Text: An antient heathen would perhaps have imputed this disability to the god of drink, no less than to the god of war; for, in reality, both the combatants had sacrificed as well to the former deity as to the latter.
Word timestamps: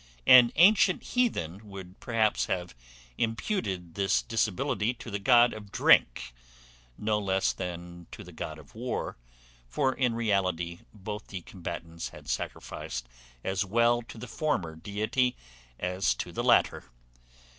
An 0.25 0.51
antient 0.55 1.03
heathen 1.03 1.69
would 1.69 1.99
perhaps 1.99 2.47
have 2.47 2.73
imputed 3.19 3.93
this 3.93 4.23
disability 4.23 4.95
to 4.95 5.11
the 5.11 5.19
god 5.19 5.53
of 5.53 5.71
drink, 5.71 6.33
no 6.97 7.19
less 7.19 7.53
than 7.53 8.07
to 8.09 8.23
the 8.23 8.31
god 8.31 8.57
of 8.57 8.73
war; 8.73 9.15
for, 9.67 9.93
in 9.93 10.15
reality, 10.15 10.79
both 10.91 11.27
the 11.27 11.41
combatants 11.41 12.09
had 12.09 12.27
sacrificed 12.27 13.07
as 13.43 13.63
well 13.63 14.01
to 14.01 14.17
the 14.17 14.27
former 14.27 14.75
deity 14.75 15.35
as 15.79 16.15
to 16.15 16.31
the 16.31 16.43
latter. 16.43 16.85